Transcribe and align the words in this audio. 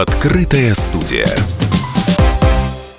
Открытая 0.00 0.74
студия. 0.74 1.28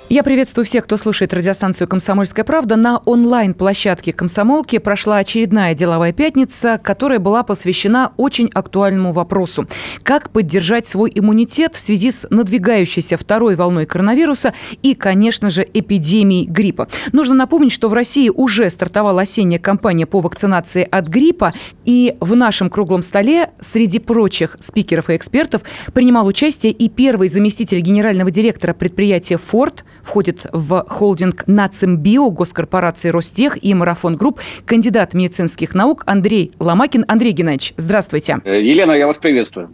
Я 0.08 0.22
приветствую 0.22 0.64
всех, 0.64 0.84
кто 0.84 0.96
слушает 0.96 1.34
радиостанцию 1.34 1.88
«Комсомольская 1.88 2.44
правда». 2.44 2.76
На 2.76 2.98
онлайн-площадке 2.98 4.12
«Комсомолки» 4.12 4.78
прошла 4.78 5.16
очередная 5.16 5.74
деловая 5.74 6.12
пятница, 6.12 6.78
которая 6.80 7.18
была 7.18 7.42
посвящена 7.42 8.12
очень 8.16 8.48
актуальному 8.54 9.12
вопросу. 9.12 9.66
Как 10.04 10.30
поддержать 10.30 10.86
свой 10.86 11.10
иммунитет 11.12 11.74
в 11.74 11.80
связи 11.80 12.12
с 12.12 12.24
надвигающейся 12.30 13.16
второй 13.16 13.56
волной 13.56 13.84
коронавируса 13.84 14.54
и, 14.80 14.94
конечно 14.94 15.50
же, 15.50 15.66
эпидемией 15.74 16.46
гриппа. 16.46 16.86
Нужно 17.10 17.34
напомнить, 17.34 17.72
что 17.72 17.88
в 17.88 17.92
России 17.92 18.28
уже 18.28 18.70
стартовала 18.70 19.22
осенняя 19.22 19.58
кампания 19.58 20.06
по 20.06 20.20
вакцинации 20.20 20.86
от 20.88 21.08
гриппа. 21.08 21.52
И 21.84 22.14
в 22.20 22.36
нашем 22.36 22.70
круглом 22.70 23.02
столе 23.02 23.50
среди 23.60 23.98
прочих 23.98 24.56
спикеров 24.60 25.10
и 25.10 25.16
экспертов 25.16 25.62
принимал 25.92 26.28
участие 26.28 26.70
и 26.70 26.88
первый 26.88 27.26
заместитель 27.26 27.80
генерального 27.80 28.30
директора 28.30 28.72
предприятия 28.72 29.36
«Форт» 29.36 29.84
входит 30.06 30.46
в 30.52 30.84
холдинг 30.88 31.44
«Нацимбио» 31.46 32.30
госкорпорации 32.30 33.10
«Ростех» 33.10 33.62
и 33.62 33.74
«Марафон 33.74 34.14
Групп» 34.14 34.40
кандидат 34.64 35.14
медицинских 35.14 35.74
наук 35.74 36.04
Андрей 36.06 36.52
Ломакин. 36.58 37.04
Андрей 37.08 37.32
Геннадьевич, 37.32 37.74
здравствуйте. 37.76 38.38
Э, 38.44 38.62
Елена, 38.62 38.92
я 38.92 39.06
вас 39.06 39.18
приветствую. 39.18 39.70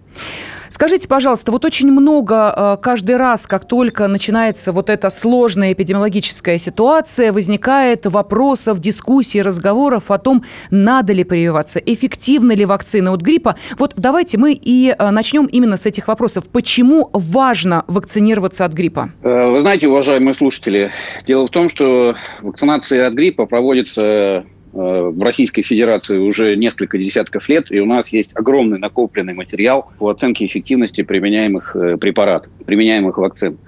Скажите, 0.72 1.06
пожалуйста, 1.06 1.52
вот 1.52 1.66
очень 1.66 1.92
много 1.92 2.54
э, 2.56 2.76
каждый 2.82 3.18
раз, 3.18 3.46
как 3.46 3.66
только 3.66 4.08
начинается 4.08 4.72
вот 4.72 4.88
эта 4.88 5.10
сложная 5.10 5.74
эпидемиологическая 5.74 6.56
ситуация, 6.56 7.30
возникает 7.30 8.06
вопросов, 8.06 8.80
дискуссий, 8.80 9.42
разговоров 9.42 10.10
о 10.10 10.16
том, 10.16 10.44
надо 10.70 11.12
ли 11.12 11.24
прививаться, 11.24 11.78
эффективна 11.78 12.52
ли 12.52 12.64
вакцина 12.64 13.12
от 13.12 13.20
гриппа. 13.20 13.56
Вот 13.78 13.92
давайте 13.96 14.38
мы 14.38 14.54
и 14.54 14.94
э, 14.98 15.10
начнем 15.10 15.44
именно 15.44 15.76
с 15.76 15.84
этих 15.84 16.08
вопросов. 16.08 16.48
Почему 16.48 17.10
важно 17.12 17.84
вакцинироваться 17.86 18.64
от 18.64 18.72
гриппа? 18.72 19.10
Вы 19.22 19.60
знаете, 19.60 19.88
уважаемые 20.22 20.34
слушатели, 20.34 20.92
дело 21.26 21.46
в 21.46 21.50
том, 21.50 21.68
что 21.68 22.14
вакцинация 22.42 23.06
от 23.06 23.14
гриппа 23.14 23.46
проводится 23.46 24.44
Э, 24.74 25.10
в 25.14 25.22
Российской 25.22 25.62
Федерации 25.62 26.16
уже 26.16 26.56
несколько 26.56 26.96
десятков 26.96 27.48
лет, 27.48 27.66
и 27.70 27.80
у 27.80 27.86
нас 27.86 28.08
есть 28.08 28.30
огромный 28.34 28.78
накопленный 28.78 29.34
материал 29.34 29.90
по 29.98 30.08
оценке 30.08 30.46
эффективности 30.46 31.02
применяемых 31.02 31.76
э, 31.76 31.96
препаратов, 31.98 32.52
применяемых 32.64 33.18
вакцин. 33.18 33.58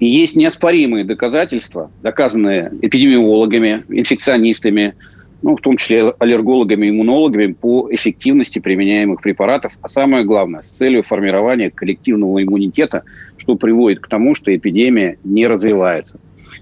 И 0.00 0.06
есть 0.06 0.36
неоспоримые 0.36 1.04
доказательства, 1.04 1.90
доказанные 2.02 2.72
эпидемиологами, 2.80 3.84
инфекционистами, 3.90 4.94
ну, 5.42 5.54
в 5.54 5.60
том 5.60 5.76
числе 5.76 6.14
аллергологами, 6.18 6.88
иммунологами 6.88 7.52
по 7.52 7.88
эффективности 7.90 8.58
применяемых 8.58 9.20
препаратов, 9.20 9.74
а 9.82 9.88
самое 9.88 10.24
главное, 10.24 10.62
с 10.62 10.68
целью 10.68 11.02
формирования 11.02 11.70
коллективного 11.70 12.42
иммунитета, 12.42 13.02
что 13.48 13.56
приводит 13.56 14.00
к 14.00 14.08
тому, 14.08 14.34
что 14.34 14.54
эпидемия 14.54 15.16
не 15.24 15.46
развивается. 15.46 16.20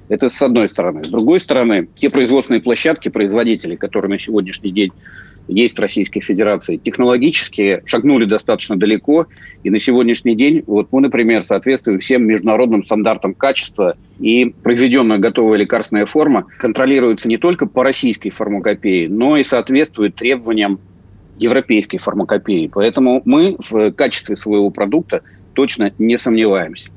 Это 0.08 0.28
с 0.28 0.40
одной 0.40 0.68
стороны. 0.68 1.02
С 1.02 1.08
другой 1.08 1.40
стороны, 1.40 1.88
те 1.96 2.10
производственные 2.10 2.62
площадки, 2.62 3.08
производители, 3.08 3.74
которые 3.74 4.08
на 4.08 4.20
сегодняшний 4.20 4.70
день 4.70 4.92
есть 5.48 5.76
в 5.76 5.80
Российской 5.80 6.20
Федерации, 6.20 6.76
технологически 6.76 7.82
шагнули 7.86 8.24
достаточно 8.24 8.76
далеко. 8.76 9.26
И 9.64 9.70
на 9.70 9.80
сегодняшний 9.80 10.36
день, 10.36 10.62
вот 10.68 10.92
мы, 10.92 11.00
например, 11.00 11.42
соответствуем 11.42 11.98
всем 11.98 12.24
международным 12.24 12.84
стандартам 12.84 13.34
качества, 13.34 13.96
и 14.20 14.54
произведенная 14.62 15.18
готовая 15.18 15.58
лекарственная 15.58 16.06
форма 16.06 16.46
контролируется 16.58 17.26
не 17.26 17.36
только 17.36 17.66
по 17.66 17.82
российской 17.82 18.30
фармакопее, 18.30 19.08
но 19.08 19.36
и 19.36 19.42
соответствует 19.42 20.14
требованиям 20.14 20.78
европейской 21.36 21.98
фармакопеи. 21.98 22.70
Поэтому 22.72 23.22
мы 23.24 23.56
в 23.58 23.90
качестве 23.90 24.36
своего 24.36 24.70
продукта 24.70 25.22
точно 25.56 25.92
не 25.98 26.18
сомневаемся. 26.18 26.90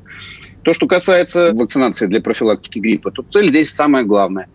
То, 0.64 0.74
что 0.74 0.86
касается 0.86 1.52
вакцинации 1.54 2.06
для 2.06 2.22
профилактики 2.22 2.80
гриппа, 2.80 3.12
то 3.12 3.24
цель 3.24 3.50
здесь 3.50 3.70
самая 3.70 4.04
главная. 4.04 4.48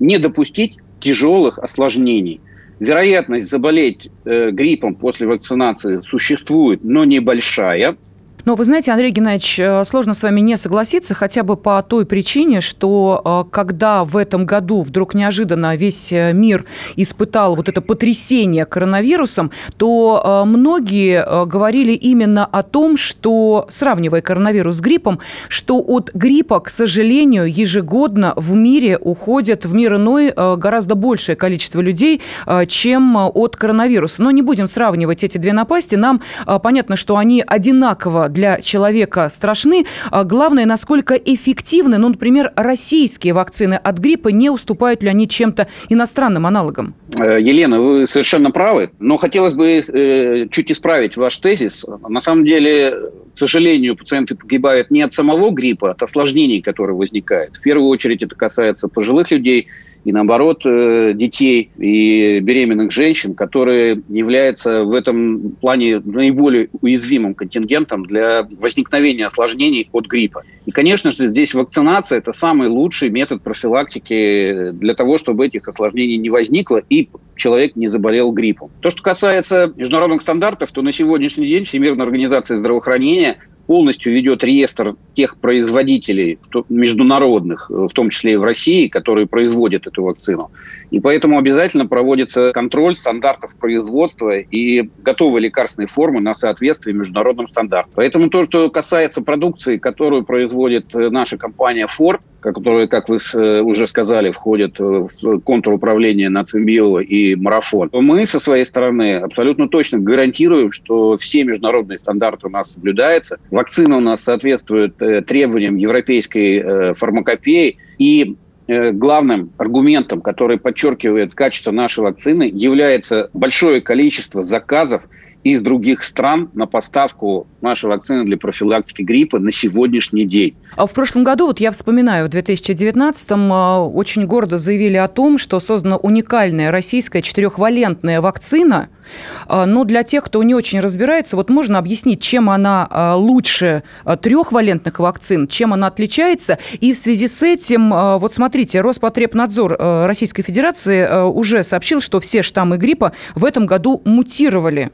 Не 0.00 0.18
допустить 0.18 0.76
тяжелых 1.00 1.58
осложнений. 1.58 2.40
Вероятность 2.80 3.48
заболеть 3.48 4.10
э, 4.24 4.50
гриппом 4.50 4.96
после 4.96 5.26
вакцинации 5.26 6.00
существует, 6.00 6.82
но 6.82 7.04
небольшая. 7.04 7.96
Но 8.44 8.56
вы 8.56 8.64
знаете, 8.64 8.90
Андрей 8.90 9.12
Геннадьевич, 9.12 9.60
э, 9.60 9.84
сложно 9.84 10.14
с 10.14 10.22
вами 10.24 10.40
не 10.40 10.56
согласиться, 10.56 11.14
хотя 11.14 11.44
бы 11.44 11.56
по 11.56 11.80
той 11.82 12.04
причине, 12.04 12.60
что 12.60 13.46
э, 13.46 13.50
когда 13.52 14.02
в 14.02 14.16
этом 14.16 14.46
году 14.46 14.82
вдруг 14.82 15.14
неожиданно 15.14 15.76
весь 15.76 16.10
э, 16.12 16.32
мир 16.32 16.64
испытал 16.96 17.54
вот 17.54 17.68
это 17.68 17.80
потрясение 17.80 18.64
коронавирусом, 18.64 19.52
то 19.76 20.42
многие 20.46 21.46
говорили 21.46 21.92
именно 21.92 22.44
о 22.44 22.62
том, 22.62 22.96
что, 22.96 23.66
сравнивая 23.68 24.20
коронавирус 24.22 24.76
с 24.76 24.80
гриппом, 24.80 25.20
что 25.48 25.78
от 25.80 26.10
гриппа, 26.12 26.58
к 26.60 26.68
сожалению, 26.68 27.44
ежегодно 27.46 28.32
в 28.36 28.54
мире 28.54 28.98
уходит 28.98 29.64
в 29.64 29.74
мир 29.74 29.96
иной 29.96 30.32
гораздо 30.32 30.94
большее 30.94 31.36
количество 31.36 31.80
людей, 31.80 32.20
чем 32.68 33.16
от 33.16 33.56
коронавируса. 33.56 34.22
Но 34.22 34.30
не 34.30 34.42
будем 34.42 34.66
сравнивать 34.66 35.24
эти 35.24 35.38
две 35.38 35.52
напасти. 35.52 35.94
Нам 35.94 36.22
понятно, 36.62 36.96
что 36.96 37.16
они 37.16 37.44
одинаково 37.46 38.28
для 38.32 38.60
человека 38.60 39.28
страшны. 39.28 39.86
А 40.10 40.24
главное, 40.24 40.66
насколько 40.66 41.14
эффективны, 41.14 41.98
ну, 41.98 42.08
например, 42.08 42.52
российские 42.56 43.34
вакцины 43.34 43.74
от 43.74 43.98
гриппа, 43.98 44.28
не 44.28 44.50
уступают 44.50 45.02
ли 45.02 45.08
они 45.08 45.28
чем-то 45.28 45.68
иностранным 45.88 46.46
аналогам? 46.46 46.94
Э, 47.18 47.40
Елена, 47.40 47.80
вы 47.80 48.06
совершенно 48.06 48.50
правы, 48.50 48.90
но 48.98 49.16
хотелось 49.16 49.54
бы 49.54 49.82
э, 49.86 50.48
чуть 50.50 50.72
исправить 50.72 51.16
ваш 51.16 51.36
тезис. 51.38 51.84
На 52.08 52.20
самом 52.20 52.44
деле, 52.44 53.10
к 53.34 53.38
сожалению, 53.38 53.96
пациенты 53.96 54.34
погибают 54.34 54.90
не 54.90 55.02
от 55.02 55.14
самого 55.14 55.50
гриппа, 55.50 55.88
а 55.88 55.92
от 55.92 56.02
осложнений, 56.02 56.62
которые 56.62 56.96
возникают. 56.96 57.56
В 57.56 57.60
первую 57.60 57.88
очередь 57.88 58.22
это 58.22 58.34
касается 58.34 58.88
пожилых 58.88 59.30
людей, 59.30 59.68
и 60.04 60.12
наоборот 60.12 60.62
э, 60.64 61.12
детей 61.14 61.70
и 61.78 62.40
беременных 62.40 62.90
женщин, 62.90 63.34
которые 63.34 64.02
являются 64.08 64.84
в 64.84 64.94
этом 64.94 65.52
плане 65.60 66.00
наиболее 66.00 66.68
уязвимым 66.80 67.34
контингентом 67.34 68.04
для 68.06 68.46
возникновения 68.58 69.26
осложнений 69.26 69.88
от 69.92 70.06
гриппа. 70.06 70.42
И, 70.66 70.70
конечно 70.70 71.10
же, 71.10 71.28
здесь 71.28 71.54
вакцинация– 71.54 72.18
это 72.18 72.32
самый 72.32 72.68
лучший 72.68 73.10
метод 73.10 73.42
профилактики 73.42 74.70
для 74.72 74.94
того, 74.94 75.18
чтобы 75.18 75.46
этих 75.46 75.68
осложнений 75.68 76.16
не 76.16 76.30
возникло 76.30 76.82
и 76.88 77.08
человек 77.36 77.76
не 77.76 77.88
заболел 77.88 78.30
гриппом. 78.32 78.70
То, 78.80 78.90
что 78.90 79.02
касается 79.02 79.72
международных 79.76 80.22
стандартов, 80.22 80.70
то 80.72 80.82
на 80.82 80.92
сегодняшний 80.92 81.46
день 81.48 81.64
Всемирная 81.64 82.06
организация 82.06 82.58
здравоохранения 82.58 83.38
полностью 83.72 84.12
ведет 84.12 84.44
реестр 84.44 84.96
тех 85.14 85.38
производителей 85.38 86.38
международных, 86.68 87.70
в 87.70 87.88
том 87.94 88.10
числе 88.10 88.34
и 88.34 88.36
в 88.36 88.44
России, 88.44 88.86
которые 88.86 89.26
производят 89.26 89.86
эту 89.86 90.02
вакцину. 90.02 90.50
И 90.90 91.00
поэтому 91.00 91.38
обязательно 91.38 91.86
проводится 91.86 92.52
контроль 92.52 92.96
стандартов 92.96 93.56
производства 93.56 94.36
и 94.36 94.90
готовой 94.98 95.40
лекарственной 95.40 95.88
формы 95.88 96.20
на 96.20 96.34
соответствие 96.34 96.94
международным 96.94 97.48
стандартам. 97.48 97.94
Поэтому 97.96 98.28
то, 98.28 98.44
что 98.44 98.68
касается 98.68 99.22
продукции, 99.22 99.78
которую 99.78 100.24
производит 100.24 100.94
э, 100.94 101.08
наша 101.08 101.38
компания 101.38 101.86
Ford, 101.86 102.20
которые, 102.42 102.88
как 102.88 103.08
вы 103.08 103.18
э, 103.34 103.60
уже 103.60 103.86
сказали, 103.86 104.30
входят 104.30 104.78
в 104.78 105.38
контур 105.40 105.74
управления 105.74 106.28
Нацимбио 106.28 107.00
и 107.00 107.34
Марафон, 107.34 107.88
мы 107.92 108.26
со 108.26 108.40
своей 108.40 108.64
стороны 108.64 109.16
абсолютно 109.16 109.68
точно 109.68 109.98
гарантируем, 109.98 110.72
что 110.72 111.16
все 111.16 111.44
международные 111.44 111.98
стандарты 111.98 112.48
у 112.48 112.50
нас 112.50 112.72
соблюдаются. 112.72 113.38
Вакцина 113.50 113.96
у 113.96 114.00
нас 114.00 114.22
соответствует 114.22 115.00
э, 115.00 115.22
требованиям 115.22 115.76
европейской 115.76 116.92
фармакопеи. 116.94 117.78
И 117.98 118.36
Э, 118.68 118.92
главным 118.92 119.50
аргументом, 119.58 120.20
который 120.22 120.56
подчеркивает 120.56 121.34
качество 121.34 121.72
нашей 121.72 122.00
вакцины, 122.00 122.50
является 122.54 123.28
большое 123.34 123.80
количество 123.80 124.44
заказов 124.44 125.02
из 125.44 125.60
других 125.60 126.04
стран 126.04 126.50
на 126.54 126.66
поставку 126.66 127.46
нашей 127.60 127.86
вакцины 127.86 128.24
для 128.24 128.36
профилактики 128.36 129.02
гриппа 129.02 129.38
на 129.38 129.50
сегодняшний 129.50 130.24
день. 130.24 130.54
А 130.76 130.86
в 130.86 130.92
прошлом 130.92 131.24
году, 131.24 131.46
вот 131.46 131.60
я 131.60 131.70
вспоминаю, 131.70 132.28
в 132.28 132.30
2019-м 132.30 133.52
а, 133.52 133.86
очень 133.86 134.26
гордо 134.26 134.58
заявили 134.58 134.96
о 134.96 135.08
том, 135.08 135.38
что 135.38 135.60
создана 135.60 135.96
уникальная 135.96 136.70
российская 136.70 137.22
четырехвалентная 137.22 138.20
вакцина– 138.20 138.88
а, 139.46 139.66
но 139.66 139.84
для 139.84 140.02
тех, 140.02 140.24
кто 140.24 140.42
не 140.42 140.54
очень 140.54 140.80
разбирается, 140.80 141.36
вот 141.36 141.50
можно 141.50 141.78
объяснить, 141.78 142.20
чем 142.20 142.50
она 142.50 142.86
а, 142.90 143.16
лучше 143.16 143.82
трехвалентных 144.20 144.98
вакцин, 144.98 145.48
чем 145.48 145.72
она 145.72 145.88
отличается. 145.88 146.58
И 146.80 146.92
в 146.92 146.96
связи 146.96 147.28
с 147.28 147.42
этим, 147.42 147.90
вот 148.18 148.34
смотрите, 148.34 148.80
Роспотребнадзор 148.80 149.76
Российской 150.06 150.42
Федерации 150.42 151.26
уже 151.26 151.62
сообщил, 151.62 152.00
что 152.00 152.20
все 152.20 152.42
штаммы 152.42 152.76
гриппа 152.76 153.12
в 153.34 153.44
этом 153.44 153.66
году 153.66 154.02
мутировали. 154.04 154.90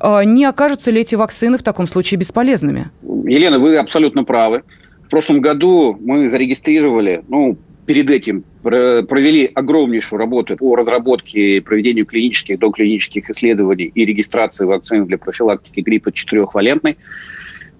Не 0.00 0.44
окажутся 0.44 0.90
ли 0.90 1.00
эти 1.00 1.14
вакцины 1.14 1.58
в 1.58 1.62
таком 1.62 1.86
случае 1.86 2.18
бесполезными? 2.18 2.90
Елена, 3.02 3.58
вы 3.58 3.76
абсолютно 3.76 4.24
правы. 4.24 4.62
В 5.06 5.10
прошлом 5.10 5.40
году 5.40 5.98
мы 6.00 6.28
зарегистрировали, 6.28 7.22
ну, 7.28 7.58
перед 7.86 8.08
этим 8.10 8.44
провели 8.62 9.50
огромнейшую 9.52 10.20
работу 10.20 10.56
по 10.56 10.76
разработке 10.76 11.56
и 11.56 11.60
проведению 11.60 12.06
клинических, 12.06 12.58
доклинических 12.60 13.28
исследований 13.30 13.90
и 13.92 14.04
регистрации 14.04 14.64
вакцин 14.64 15.06
для 15.06 15.18
профилактики 15.18 15.80
гриппа 15.80 16.12
четырехвалентной. 16.12 16.98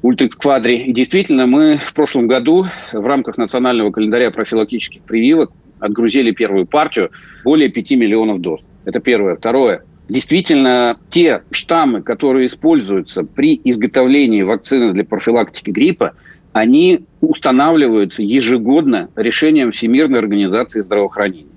Ультрикс 0.02 0.34
Квадри. 0.34 0.78
И 0.78 0.92
действительно, 0.92 1.46
мы 1.46 1.76
в 1.76 1.92
прошлом 1.92 2.26
году 2.26 2.66
в 2.92 3.06
рамках 3.06 3.36
национального 3.36 3.90
календаря 3.90 4.30
профилактических 4.30 5.02
прививок 5.02 5.52
отгрузили 5.78 6.30
первую 6.30 6.66
партию 6.66 7.10
более 7.44 7.68
5 7.68 7.90
миллионов 7.92 8.40
доз. 8.40 8.60
Это 8.86 8.98
первое. 8.98 9.36
Второе. 9.36 9.82
Действительно, 10.10 10.98
те 11.08 11.42
штаммы, 11.52 12.02
которые 12.02 12.48
используются 12.48 13.22
при 13.22 13.60
изготовлении 13.62 14.42
вакцины 14.42 14.92
для 14.92 15.04
профилактики 15.04 15.70
гриппа, 15.70 16.14
они 16.52 17.04
устанавливаются 17.20 18.20
ежегодно 18.20 19.08
решением 19.14 19.70
Всемирной 19.70 20.18
организации 20.18 20.80
здравоохранения. 20.80 21.52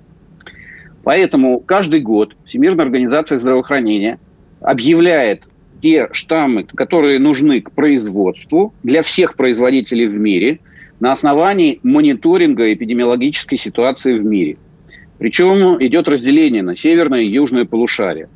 Поэтому 1.02 1.58
каждый 1.58 1.98
год 1.98 2.36
Всемирная 2.44 2.84
организация 2.84 3.38
здравоохранения 3.38 4.20
объявляет 4.60 5.42
те 5.82 6.08
штаммы, 6.12 6.62
которые 6.62 7.18
нужны 7.18 7.60
к 7.60 7.72
производству 7.72 8.72
для 8.84 9.02
всех 9.02 9.34
производителей 9.34 10.06
в 10.06 10.16
мире 10.20 10.60
на 11.00 11.10
основании 11.10 11.80
мониторинга 11.82 12.72
эпидемиологической 12.72 13.58
ситуации 13.58 14.16
в 14.16 14.24
мире. 14.24 14.58
Причем 15.18 15.82
идет 15.82 16.08
разделение 16.08 16.62
на 16.62 16.76
северное 16.76 17.22
и 17.22 17.28
южное 17.28 17.64
полушарие. 17.64 18.28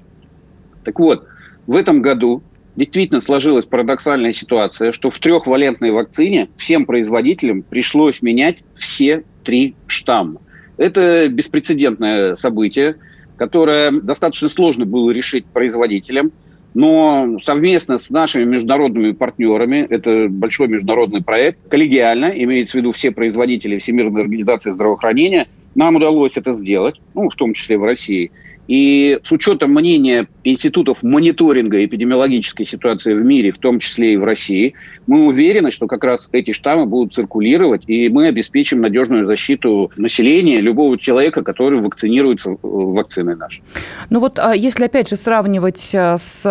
Так 0.89 0.99
вот, 1.01 1.27
в 1.67 1.77
этом 1.77 2.01
году 2.01 2.43
действительно 2.75 3.21
сложилась 3.21 3.67
парадоксальная 3.67 4.33
ситуация, 4.33 4.91
что 4.93 5.11
в 5.11 5.19
трехвалентной 5.19 5.91
вакцине 5.91 6.49
всем 6.57 6.87
производителям 6.87 7.61
пришлось 7.61 8.23
менять 8.23 8.65
все 8.73 9.23
три 9.45 9.75
штамма. 9.87 10.41
Это 10.79 11.29
беспрецедентное 11.29 12.37
событие, 12.37 12.97
которое 13.37 13.91
достаточно 13.91 14.49
сложно 14.49 14.87
было 14.87 15.11
решить 15.11 15.45
производителям, 15.45 16.33
но 16.73 17.39
совместно 17.43 17.99
с 17.99 18.09
нашими 18.09 18.45
международными 18.45 19.13
партнерами, 19.13 19.87
это 19.91 20.29
большой 20.31 20.69
международный 20.69 21.23
проект, 21.23 21.69
коллегиально, 21.69 22.33
имеется 22.35 22.79
в 22.79 22.81
виду 22.81 22.93
все 22.93 23.11
производители 23.11 23.79
Всемирной 23.79 24.23
организации 24.23 24.71
здравоохранения, 24.71 25.49
нам 25.75 25.97
удалось 25.97 26.39
это 26.39 26.53
сделать, 26.53 26.99
ну, 27.13 27.29
в 27.29 27.35
том 27.35 27.53
числе 27.53 27.77
в 27.77 27.85
России– 27.85 28.31
и 28.69 29.19
с 29.25 29.33
учетом 29.33 29.73
мнения 29.73 30.29
институтов 30.51 31.03
мониторинга 31.03 31.85
эпидемиологической 31.85 32.67
ситуации 32.67 33.15
в 33.15 33.25
мире, 33.25 33.53
в 33.53 33.59
том 33.59 33.79
числе 33.79 34.15
и 34.15 34.17
в 34.17 34.25
России, 34.25 34.75
мы 35.07 35.27
уверены, 35.27 35.71
что 35.71 35.87
как 35.87 36.05
раз 36.05 36.29
эти 36.33 36.53
штаммы 36.53 36.87
будут 36.87 37.13
циркулировать, 37.13 37.83
и 37.87 38.09
мы 38.09 38.27
обеспечим 38.27 38.81
надежную 38.81 39.25
защиту 39.25 39.91
населения, 39.97 40.61
любого 40.61 40.99
человека, 40.99 41.43
который 41.43 41.81
вакцинируется 41.81 42.57
вакциной 42.63 43.37
нашей. 43.37 43.63
Ну 44.11 44.21
вот 44.21 44.39
а 44.39 44.55
если 44.55 44.85
опять 44.85 45.09
же 45.09 45.17
сравнивать 45.17 45.93
а, 45.95 46.17
с 46.17 46.45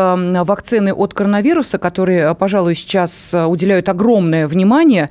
вакциной 0.45 0.93
от 0.93 1.13
коронавируса, 1.13 1.77
которые, 1.77 2.27
а, 2.27 2.33
пожалуй, 2.33 2.75
сейчас 2.75 3.33
уделяют 3.33 3.89
огромное 3.89 4.47
внимание, 4.47 5.09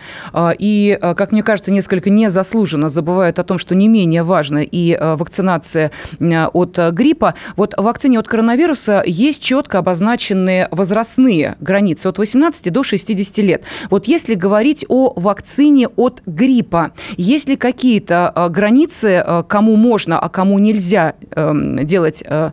и, 0.58 0.98
как 1.00 1.32
мне 1.32 1.42
кажется, 1.42 1.70
несколько 1.70 2.10
незаслуженно 2.10 2.88
забывают 2.88 3.38
о 3.38 3.44
том, 3.44 3.58
что 3.58 3.74
не 3.74 3.88
менее 3.88 4.22
важно 4.22 4.58
и 4.58 4.96
вакцинация 5.00 5.90
от 6.20 6.78
гриппа. 6.92 7.34
Вот 7.56 7.74
вакцине 7.76 8.18
от 8.18 8.28
коронавируса 8.28 8.75
есть 9.06 9.43
четко 9.43 9.78
обозначенные 9.78 10.69
возрастные 10.70 11.56
границы 11.61 12.08
от 12.08 12.19
18 12.19 12.73
до 12.73 12.82
60 12.82 13.38
лет. 13.38 13.62
Вот 13.90 14.06
если 14.06 14.34
говорить 14.34 14.84
о 14.88 15.12
вакцине 15.17 15.88
от 15.88 16.23
гриппа, 16.26 16.93
есть 17.17 17.49
ли 17.49 17.56
какие-то 17.56 18.32
э, 18.34 18.49
границы, 18.49 19.23
э, 19.26 19.43
кому 19.49 19.76
можно, 19.76 20.19
а 20.19 20.28
кому 20.28 20.58
нельзя 20.58 21.14
эм, 21.31 21.84
делать 21.84 22.23
э, 22.26 22.50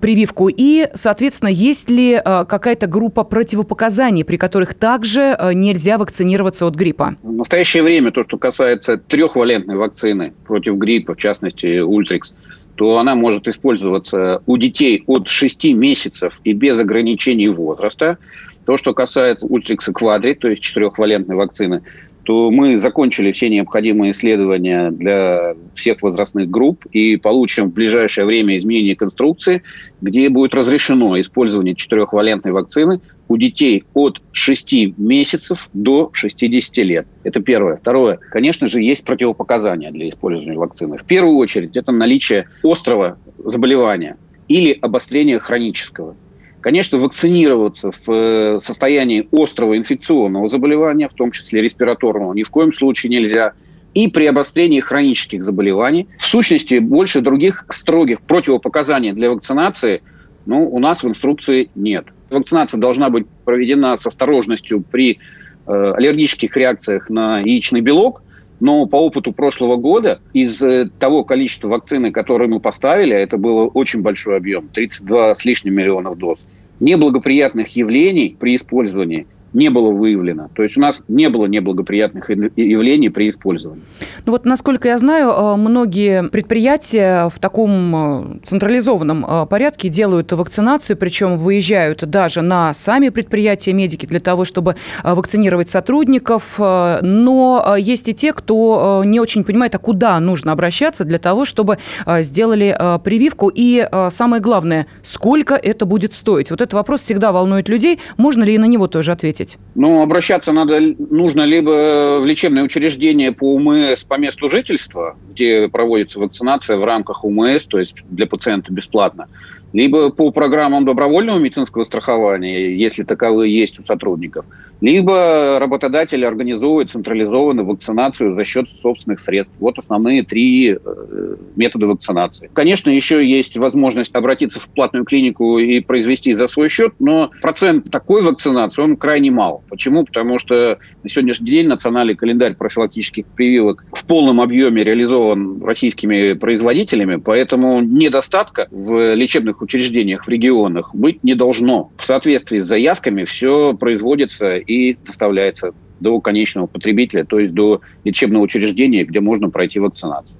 прививку? 0.00 0.48
И, 0.48 0.88
соответственно, 0.94 1.48
есть 1.48 1.90
ли 1.90 2.20
какая-то 2.24 2.86
группа 2.86 3.24
противопоказаний, 3.24 4.24
при 4.24 4.36
которых 4.36 4.74
также 4.74 5.36
нельзя 5.54 5.98
вакцинироваться 5.98 6.66
от 6.66 6.74
гриппа? 6.74 7.16
В 7.22 7.32
настоящее 7.32 7.82
время 7.82 8.10
то, 8.10 8.22
что 8.22 8.38
касается 8.38 8.96
трехвалентной 8.96 9.76
вакцины 9.76 10.32
против 10.46 10.74
гриппа, 10.74 11.14
в 11.14 11.18
частности, 11.18 11.80
Ультрикс, 11.80 12.32
то 12.76 12.98
она 12.98 13.14
может 13.14 13.46
использоваться 13.48 14.42
у 14.46 14.56
детей 14.56 15.02
от 15.06 15.28
6 15.28 15.64
месяцев 15.74 16.40
и 16.44 16.52
без 16.52 16.78
ограничений 16.78 17.48
возраста. 17.48 18.18
То, 18.66 18.76
что 18.76 18.94
касается 18.94 19.46
Ультрикса 19.46 19.92
Квадри, 19.92 20.34
то 20.34 20.48
есть 20.48 20.62
четырехвалентной 20.62 21.36
вакцины, 21.36 21.82
то 22.24 22.50
мы 22.50 22.78
закончили 22.78 23.32
все 23.32 23.50
необходимые 23.50 24.12
исследования 24.12 24.90
для 24.90 25.54
всех 25.74 26.02
возрастных 26.02 26.48
групп 26.48 26.86
и 26.86 27.16
получим 27.16 27.70
в 27.70 27.74
ближайшее 27.74 28.24
время 28.24 28.56
изменение 28.56 28.96
в 28.96 29.01
инструкции, 29.01 29.62
где 30.00 30.28
будет 30.30 30.54
разрешено 30.54 31.20
использование 31.20 31.74
четырехвалентной 31.74 32.52
вакцины 32.52 33.00
у 33.28 33.36
детей 33.36 33.84
от 33.94 34.20
6 34.32 34.98
месяцев 34.98 35.68
до 35.72 36.10
60 36.12 36.76
лет. 36.78 37.06
Это 37.22 37.40
первое. 37.40 37.76
Второе. 37.76 38.18
Конечно 38.30 38.66
же, 38.66 38.82
есть 38.82 39.04
противопоказания 39.04 39.90
для 39.90 40.08
использования 40.08 40.58
вакцины. 40.58 40.98
В 40.98 41.04
первую 41.04 41.36
очередь, 41.36 41.76
это 41.76 41.92
наличие 41.92 42.48
острого 42.62 43.18
заболевания 43.38 44.16
или 44.48 44.76
обострения 44.80 45.38
хронического. 45.38 46.16
Конечно, 46.60 46.98
вакцинироваться 46.98 47.90
в 47.90 48.10
э, 48.10 48.58
состоянии 48.58 49.28
острого 49.32 49.76
инфекционного 49.76 50.48
заболевания, 50.48 51.08
в 51.08 51.12
том 51.12 51.30
числе 51.30 51.60
респираторного, 51.60 52.32
ни 52.32 52.42
в 52.42 52.50
коем 52.50 52.72
случае 52.72 53.10
нельзя. 53.10 53.52
И 53.92 54.08
при 54.08 54.26
обострении 54.26 54.80
хронических 54.80 55.44
заболеваний. 55.44 56.08
В 56.18 56.22
сущности, 56.22 56.78
больше 56.78 57.20
других 57.20 57.66
строгих 57.68 58.22
противопоказаний 58.22 59.12
для 59.12 59.30
вакцинации 59.30 60.02
ну, 60.46 60.68
у 60.68 60.78
нас 60.78 61.02
в 61.02 61.08
инструкции 61.08 61.70
нет. 61.74 62.06
Вакцинация 62.30 62.78
должна 62.78 63.10
быть 63.10 63.26
проведена 63.44 63.96
с 63.96 64.06
осторожностью 64.06 64.82
при 64.82 65.18
э, 65.66 65.92
аллергических 65.96 66.56
реакциях 66.56 67.10
на 67.10 67.40
яичный 67.40 67.80
белок, 67.80 68.22
но 68.60 68.86
по 68.86 68.96
опыту 68.96 69.32
прошлого 69.32 69.76
года 69.76 70.20
из 70.32 70.62
э, 70.62 70.88
того 70.98 71.24
количества 71.24 71.68
вакцины, 71.68 72.12
которые 72.12 72.48
мы 72.48 72.60
поставили, 72.60 73.14
это 73.14 73.36
был 73.36 73.70
очень 73.74 74.02
большой 74.02 74.36
объем, 74.36 74.68
32 74.68 75.34
с 75.34 75.44
лишним 75.44 75.74
миллионов 75.74 76.16
доз, 76.16 76.38
неблагоприятных 76.80 77.68
явлений 77.76 78.36
при 78.38 78.56
использовании 78.56 79.26
не 79.54 79.70
было 79.70 79.90
выявлено. 79.90 80.50
То 80.54 80.62
есть 80.62 80.76
у 80.76 80.80
нас 80.80 81.00
не 81.08 81.30
было 81.30 81.46
неблагоприятных 81.46 82.28
явлений 82.30 83.08
при 83.08 83.30
использовании. 83.30 83.84
Ну 84.26 84.32
вот, 84.32 84.44
насколько 84.44 84.88
я 84.88 84.98
знаю, 84.98 85.30
э, 85.30 85.56
многие 85.56 86.28
предприятия 86.28 87.28
в 87.28 87.38
таком 87.38 88.40
э, 88.42 88.46
централизованном 88.46 89.24
э, 89.24 89.46
порядке 89.46 89.88
делают 89.88 90.32
вакцинацию, 90.32 90.96
причем 90.96 91.38
выезжают 91.38 92.04
даже 92.04 92.42
на 92.42 92.74
сами 92.74 93.10
предприятия 93.10 93.72
медики 93.72 94.06
для 94.06 94.20
того, 94.20 94.44
чтобы 94.44 94.76
вакцинировать 95.02 95.68
сотрудников. 95.68 96.58
Но 96.58 97.76
есть 97.78 98.08
и 98.08 98.14
те, 98.14 98.32
кто 98.32 99.02
не 99.06 99.20
очень 99.20 99.44
понимает, 99.44 99.74
а 99.74 99.78
куда 99.78 100.18
нужно 100.18 100.52
обращаться 100.52 101.04
для 101.04 101.18
того, 101.18 101.44
чтобы 101.44 101.78
сделали 102.06 102.76
прививку. 103.04 103.50
И 103.54 103.86
самое 104.10 104.42
главное, 104.42 104.86
сколько 105.02 105.54
это 105.54 105.84
будет 105.84 106.14
стоить. 106.14 106.50
Вот 106.50 106.60
этот 106.60 106.74
вопрос 106.74 107.02
всегда 107.02 107.32
волнует 107.32 107.68
людей. 107.68 108.00
Можно 108.16 108.44
ли 108.44 108.54
и 108.54 108.58
на 108.58 108.66
него 108.66 108.88
тоже 108.88 109.12
ответить? 109.12 109.43
Ответить? 109.44 109.58
Ну, 109.74 110.02
обращаться 110.02 110.52
надо, 110.52 110.80
нужно 110.80 111.42
либо 111.42 112.18
в 112.20 112.26
лечебное 112.26 112.62
учреждение 112.62 113.32
по 113.32 113.54
УМС 113.54 114.04
по 114.04 114.14
месту 114.18 114.48
жительства, 114.48 115.16
где 115.30 115.68
проводится 115.68 116.18
вакцинация 116.18 116.76
в 116.76 116.84
рамках 116.84 117.24
УМС, 117.24 117.64
то 117.64 117.78
есть 117.78 117.96
для 118.10 118.26
пациента 118.26 118.72
бесплатно, 118.72 119.28
либо 119.74 120.10
по 120.10 120.30
программам 120.30 120.84
добровольного 120.86 121.38
медицинского 121.38 121.84
страхования, 121.84 122.74
если 122.74 123.02
таковые 123.02 123.54
есть 123.54 123.78
у 123.80 123.82
сотрудников, 123.82 124.46
либо 124.80 125.58
работодатель 125.58 126.24
организовывает 126.24 126.90
централизованную 126.90 127.66
вакцинацию 127.66 128.34
за 128.34 128.44
счет 128.44 128.68
собственных 128.68 129.18
средств. 129.18 129.52
Вот 129.58 129.78
основные 129.78 130.22
три 130.22 130.74
э, 130.74 131.36
метода 131.56 131.88
вакцинации. 131.88 132.50
Конечно, 132.52 132.88
еще 132.88 133.26
есть 133.26 133.56
возможность 133.56 134.14
обратиться 134.14 134.60
в 134.60 134.68
платную 134.68 135.04
клинику 135.04 135.58
и 135.58 135.80
произвести 135.80 136.34
за 136.34 136.46
свой 136.46 136.68
счет, 136.68 136.94
но 137.00 137.30
процент 137.42 137.90
такой 137.90 138.22
вакцинации, 138.22 138.80
он 138.80 138.96
крайне 138.96 139.32
мал. 139.32 139.64
Почему? 139.68 140.04
Потому 140.04 140.38
что 140.38 140.78
на 141.02 141.08
сегодняшний 141.08 141.50
день 141.50 141.66
национальный 141.66 142.14
календарь 142.14 142.54
профилактических 142.54 143.26
прививок 143.26 143.84
в 143.92 144.06
полном 144.06 144.40
объеме 144.40 144.84
реализован 144.84 145.64
российскими 145.64 146.34
производителями, 146.34 147.16
поэтому 147.16 147.80
недостатка 147.80 148.68
в 148.70 149.14
лечебных 149.14 149.63
учреждениях 149.64 150.26
в 150.26 150.28
регионах 150.28 150.94
быть 150.94 151.22
не 151.24 151.34
должно. 151.34 151.90
В 151.96 152.02
соответствии 152.02 152.60
с 152.60 152.66
заявками 152.66 153.24
все 153.24 153.74
производится 153.74 154.56
и 154.56 154.94
доставляется 154.94 155.72
до 156.00 156.20
конечного 156.20 156.66
потребителя, 156.66 157.24
то 157.24 157.38
есть 157.38 157.54
до 157.54 157.80
лечебного 158.04 158.42
учреждения, 158.42 159.04
где 159.04 159.20
можно 159.20 159.50
пройти 159.50 159.80
вакцинацию. 159.80 160.36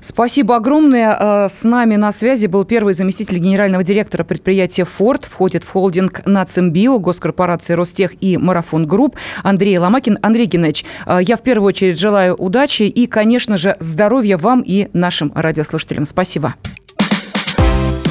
Спасибо 0.00 0.56
огромное. 0.56 1.16
Э, 1.18 1.48
с 1.50 1.64
нами 1.64 1.96
на 1.96 2.12
связи 2.12 2.46
был 2.46 2.64
первый 2.64 2.94
заместитель 2.94 3.38
генерального 3.38 3.84
директора 3.84 4.24
предприятия 4.24 4.84
«Форт», 4.84 5.24
входит 5.24 5.64
в 5.64 5.70
холдинг 5.70 6.22
«Нацимбио», 6.24 6.98
госкорпорации 6.98 7.74
«Ростех» 7.74 8.12
и 8.20 8.36
«Марафон 8.36 8.86
Групп» 8.86 9.16
Андрей 9.42 9.78
Ломакин. 9.78 10.18
Андрей 10.22 10.46
Геннадьевич, 10.46 10.84
э, 11.06 11.18
я 11.22 11.36
в 11.36 11.42
первую 11.42 11.68
очередь 11.68 11.98
желаю 11.98 12.34
удачи 12.34 12.84
и, 12.84 13.06
конечно 13.06 13.56
же, 13.56 13.76
здоровья 13.80 14.36
вам 14.36 14.62
и 14.64 14.88
нашим 14.92 15.32
радиослушателям. 15.34 16.06
Спасибо. 16.06 16.54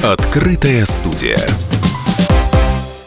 Открытая 0.02 0.84
студия. 0.84 1.40